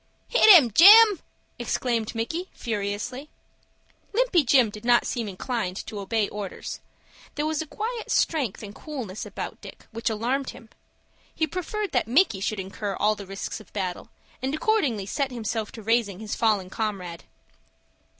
"Hit 0.29 0.49
him, 0.49 0.71
Jim!" 0.73 1.19
exclaimed 1.59 2.15
Micky, 2.15 2.49
furiously. 2.53 3.29
Limpy 4.13 4.43
Jim 4.43 4.71
did 4.71 4.83
not 4.83 5.05
seem 5.05 5.27
inclined 5.27 5.77
to 5.85 5.99
obey 5.99 6.27
orders. 6.29 6.79
There 7.35 7.45
was 7.45 7.61
a 7.61 7.67
quiet 7.67 8.09
strength 8.09 8.63
and 8.63 8.73
coolness 8.73 9.27
about 9.27 9.61
Dick, 9.61 9.85
which 9.91 10.09
alarmed 10.09 10.49
him. 10.49 10.69
He 11.35 11.45
preferred 11.45 11.91
that 11.91 12.07
Micky 12.07 12.39
should 12.39 12.59
incur 12.59 12.95
all 12.95 13.13
the 13.13 13.27
risks 13.27 13.59
of 13.59 13.71
battle, 13.73 14.09
and 14.41 14.55
accordingly 14.55 15.05
set 15.05 15.29
himself 15.29 15.71
to 15.73 15.83
raising 15.83 16.17
his 16.19 16.33
fallen 16.33 16.71
comrade. 16.71 17.25